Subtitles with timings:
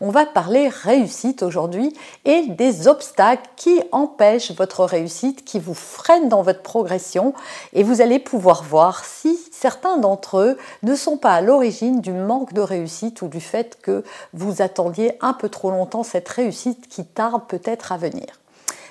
[0.00, 1.94] On va parler réussite aujourd'hui
[2.24, 7.34] et des obstacles qui empêchent votre réussite, qui vous freinent dans votre progression
[7.72, 12.12] et vous allez pouvoir voir si certains d'entre eux ne sont pas à l'origine du
[12.12, 16.88] manque de réussite ou du fait que vous attendiez un peu trop longtemps cette réussite
[16.88, 18.43] qui tarde peut-être à venir.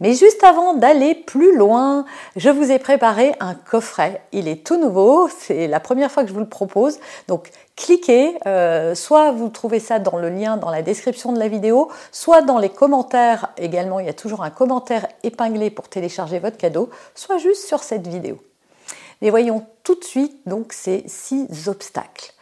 [0.00, 2.04] Mais juste avant d'aller plus loin,
[2.36, 4.22] je vous ai préparé un coffret.
[4.32, 6.98] Il est tout nouveau, c'est la première fois que je vous le propose.
[7.28, 11.48] Donc cliquez, euh, soit vous trouvez ça dans le lien dans la description de la
[11.48, 16.38] vidéo, soit dans les commentaires également, il y a toujours un commentaire épinglé pour télécharger
[16.38, 18.38] votre cadeau, soit juste sur cette vidéo.
[19.22, 22.32] Mais voyons tout de suite donc ces six obstacles.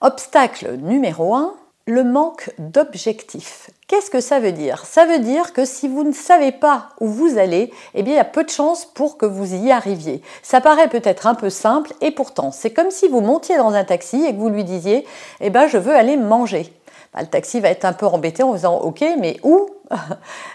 [0.00, 1.54] Obstacle numéro 1,
[1.86, 3.70] le manque d'objectifs.
[3.86, 4.84] Qu'est-ce que ça veut dire?
[4.84, 8.16] Ça veut dire que si vous ne savez pas où vous allez, eh bien il
[8.16, 10.20] y a peu de chances pour que vous y arriviez.
[10.42, 13.84] Ça paraît peut-être un peu simple et pourtant, c'est comme si vous montiez dans un
[13.84, 15.06] taxi et que vous lui disiez
[15.40, 16.72] "Eh ben je veux aller manger."
[17.14, 19.70] Bah, le taxi va être un peu embêté en vous "OK, mais où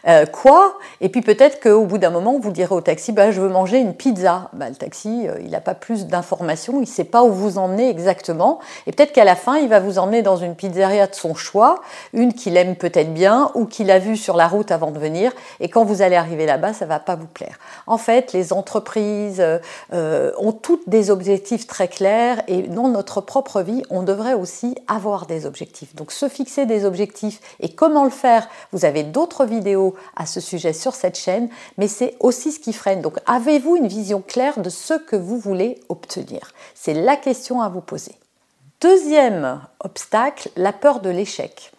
[0.07, 0.79] Euh, quoi?
[0.99, 3.77] Et puis peut-être qu'au bout d'un moment, vous direz au taxi, bah, je veux manger
[3.77, 4.49] une pizza.
[4.53, 7.59] Bah, le taxi, euh, il n'a pas plus d'informations, il ne sait pas où vous
[7.59, 8.59] emmener exactement.
[8.87, 11.81] Et peut-être qu'à la fin, il va vous emmener dans une pizzeria de son choix,
[12.13, 15.31] une qu'il aime peut-être bien ou qu'il a vue sur la route avant de venir.
[15.59, 17.59] Et quand vous allez arriver là-bas, ça ne va pas vous plaire.
[17.85, 19.43] En fait, les entreprises
[19.93, 24.75] euh, ont toutes des objectifs très clairs et dans notre propre vie, on devrait aussi
[24.87, 25.95] avoir des objectifs.
[25.95, 30.25] Donc se fixer des objectifs et comment le faire, vous avez d'autres d'autres vidéos à
[30.25, 33.01] ce sujet sur cette chaîne, mais c'est aussi ce qui freine.
[33.01, 36.51] Donc avez-vous une vision claire de ce que vous voulez obtenir?
[36.73, 38.15] C'est la question à vous poser.
[38.81, 41.71] Deuxième obstacle, la peur de l'échec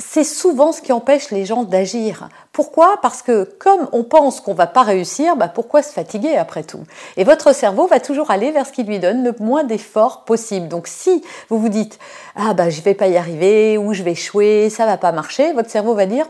[0.00, 2.28] c'est souvent ce qui empêche les gens d'agir.
[2.52, 2.98] Pourquoi?
[3.02, 6.84] Parce que comme on pense qu'on va pas réussir, bah pourquoi se fatiguer après tout?
[7.16, 10.68] Et votre cerveau va toujours aller vers ce qui lui donne le moins d'efforts possible.
[10.68, 11.98] Donc si vous vous dites
[12.36, 15.52] ah bah je vais pas y arriver ou je vais échouer, ça va pas marcher,
[15.52, 16.28] votre cerveau va dire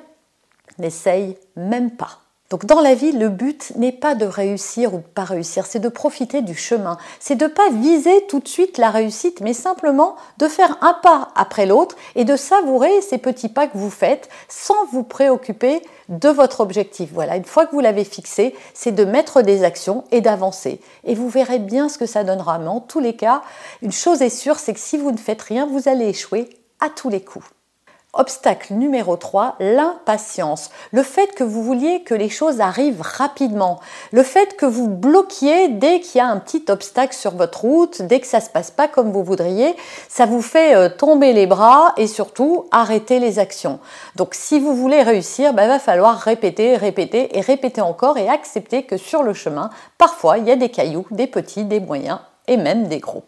[0.79, 2.19] n'essaye même pas.
[2.51, 5.81] Donc dans la vie, le but n'est pas de réussir ou de pas réussir, c'est
[5.81, 6.97] de profiter du chemin.
[7.21, 11.29] C'est de pas viser tout de suite la réussite, mais simplement de faire un pas
[11.35, 16.31] après l'autre et de savourer ces petits pas que vous faites sans vous préoccuper de
[16.31, 17.11] votre objectif.
[17.13, 20.81] Voilà, une fois que vous l'avez fixé, c'est de mettre des actions et d'avancer.
[21.05, 22.59] Et vous verrez bien ce que ça donnera.
[22.59, 23.43] Mais en tous les cas,
[23.83, 26.49] une chose est sûre, c'est que si vous ne faites rien, vous allez échouer
[26.81, 27.45] à tous les coups.
[28.15, 30.71] Obstacle numéro 3, l'impatience.
[30.93, 33.81] Le fait que vous vouliez que les choses arrivent rapidement.
[34.13, 38.01] Le fait que vous bloquiez dès qu'il y a un petit obstacle sur votre route,
[38.01, 39.77] dès que ça se passe pas comme vous voudriez,
[40.09, 43.79] ça vous fait euh, tomber les bras et surtout arrêter les actions.
[44.17, 48.31] Donc si vous voulez réussir, il ben, va falloir répéter, répéter et répéter encore et
[48.31, 52.21] accepter que sur le chemin, parfois il y a des cailloux, des petits, des moyens
[52.47, 53.25] et même des gros.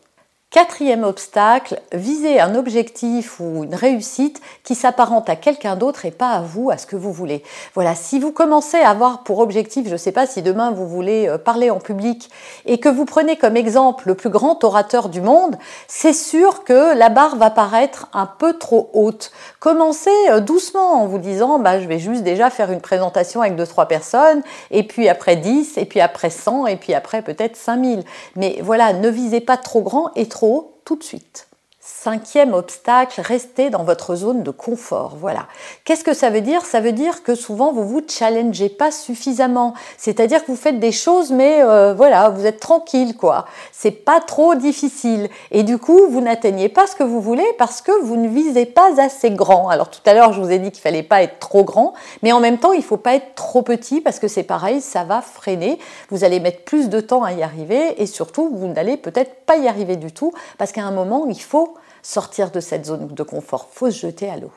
[0.51, 6.31] Quatrième obstacle, viser un objectif ou une réussite qui s'apparente à quelqu'un d'autre et pas
[6.31, 7.45] à vous, à ce que vous voulez.
[7.75, 10.89] Voilà, si vous commencez à avoir pour objectif, je ne sais pas si demain vous
[10.89, 12.31] voulez euh, parler en public
[12.67, 15.57] et que vous prenez comme exemple le plus grand orateur du monde,
[15.87, 19.31] c'est sûr que la barre va paraître un peu trop haute.
[19.61, 23.55] Commencez euh, doucement en vous disant, bah, je vais juste déjà faire une présentation avec
[23.55, 27.55] deux, trois personnes, et puis après 10, et puis après 100, et puis après peut-être
[27.55, 28.03] 5000.
[28.35, 30.40] Mais voilà, ne visez pas trop grand et trop
[30.85, 31.50] tout de suite.
[31.83, 35.17] Cinquième obstacle, restez dans votre zone de confort.
[35.19, 35.47] Voilà.
[35.87, 36.67] Qu'est-ce que ça veut dire?
[36.67, 39.73] Ça veut dire que souvent vous vous challengez pas suffisamment.
[39.97, 43.47] C'est-à-dire que vous faites des choses, mais euh, voilà, vous êtes tranquille, quoi.
[43.73, 45.31] C'est pas trop difficile.
[45.53, 48.67] Et du coup, vous n'atteignez pas ce que vous voulez parce que vous ne visez
[48.67, 49.71] pas assez grand.
[49.71, 52.33] Alors tout à l'heure, je vous ai dit qu'il fallait pas être trop grand, mais
[52.33, 55.23] en même temps, il faut pas être trop petit parce que c'est pareil, ça va
[55.23, 55.79] freiner.
[56.11, 59.57] Vous allez mettre plus de temps à y arriver et surtout, vous n'allez peut-être pas
[59.57, 61.70] y arriver du tout parce qu'à un moment, il faut
[62.03, 64.53] sortir de cette zone de confort, faut se jeter à l'eau.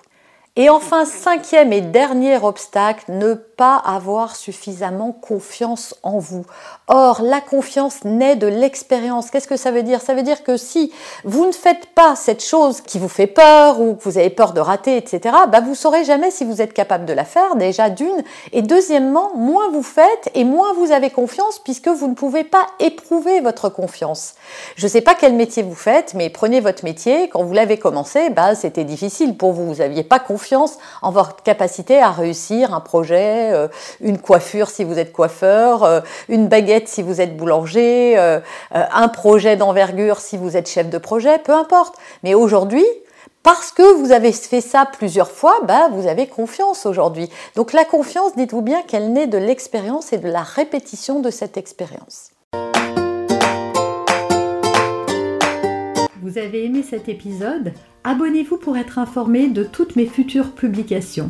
[0.55, 3.33] Et enfin, cinquième et dernier obstacle, ne
[3.63, 6.45] avoir suffisamment confiance en vous.
[6.87, 9.31] Or, la confiance naît de l'expérience.
[9.31, 10.01] Qu'est-ce que ça veut dire?
[10.01, 10.91] Ça veut dire que si
[11.23, 14.53] vous ne faites pas cette chose qui vous fait peur ou que vous avez peur
[14.53, 17.89] de rater, etc., bah vous saurez jamais si vous êtes capable de la faire, déjà
[17.89, 18.23] d'une.
[18.51, 22.67] Et deuxièmement, moins vous faites et moins vous avez confiance puisque vous ne pouvez pas
[22.79, 24.33] éprouver votre confiance.
[24.75, 27.29] Je ne sais pas quel métier vous faites, mais prenez votre métier.
[27.29, 29.65] Quand vous l'avez commencé, bah, c'était difficile pour vous.
[29.67, 33.67] Vous n'aviez pas confiance en votre capacité à réussir un projet, euh,
[34.01, 38.39] une coiffure si vous êtes coiffeur, euh, une baguette si vous êtes boulanger, euh,
[38.71, 41.95] un projet d'envergure si vous êtes chef de projet, peu importe.
[42.23, 42.85] Mais aujourd'hui,
[43.43, 47.29] parce que vous avez fait ça plusieurs fois, bah, vous avez confiance aujourd'hui.
[47.55, 51.57] Donc la confiance, dites-vous bien qu'elle naît de l'expérience et de la répétition de cette
[51.57, 52.29] expérience.
[56.21, 57.73] Vous avez aimé cet épisode?
[58.05, 61.29] Abonnez-vous pour être informé de toutes mes futures publications.